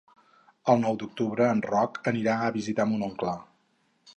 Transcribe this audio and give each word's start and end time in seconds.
El 0.73 0.79
nou 0.83 0.95
d'octubre 1.03 1.49
en 1.57 1.61
Roc 1.67 1.99
anirà 2.13 2.39
a 2.47 2.51
visitar 2.57 2.89
mon 2.95 3.05
oncle. 3.11 3.37